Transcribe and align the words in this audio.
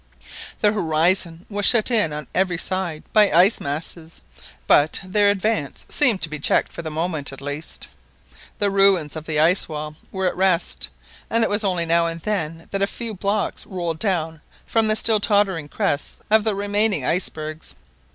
The 0.61 0.71
horizon 0.71 1.45
was 1.47 1.63
shut 1.67 1.91
in 1.91 2.11
on 2.11 2.25
every 2.33 2.57
side 2.57 3.03
by 3.13 3.29
ice 3.31 3.61
masses, 3.61 4.23
but 4.65 4.99
their 5.03 5.29
advance 5.29 5.85
appeared 5.87 6.23
to 6.23 6.27
be 6.29 6.39
checked 6.39 6.71
for 6.73 6.81
the 6.81 6.89
moment 6.89 7.31
at 7.31 7.39
least. 7.39 7.87
The 8.57 8.71
ruins 8.71 9.15
of 9.15 9.27
the 9.27 9.39
ice 9.39 9.69
wall 9.69 9.95
were 10.11 10.25
at 10.25 10.35
rest, 10.35 10.89
and 11.29 11.43
it 11.43 11.51
was 11.51 11.63
only 11.63 11.85
now 11.85 12.07
and 12.07 12.19
then 12.19 12.67
that 12.71 12.81
a 12.81 12.87
few 12.87 13.13
blocks 13.13 13.67
rolled 13.67 13.99
down 13.99 14.41
from 14.65 14.87
the 14.87 14.95
still 14.95 15.19
tottering 15.19 15.69
crests 15.69 16.17
of 16.31 16.45
the 16.45 16.55
remaining 16.55 17.05
icebergs. 17.05 17.75